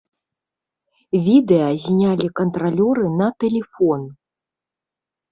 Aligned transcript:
Відэа 1.25 1.67
знялі 1.87 2.29
кантралёры 2.39 3.05
на 3.19 3.27
тэлефон. 3.43 4.01